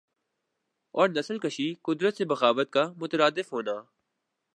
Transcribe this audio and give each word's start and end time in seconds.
اور 0.95 1.09
نسل 1.09 1.37
کشی 1.39 1.73
قدرت 1.81 2.17
سے 2.17 2.25
بغاوت 2.25 2.69
کا 2.69 2.91
مترادف 2.97 3.53
ہونا 3.53 3.81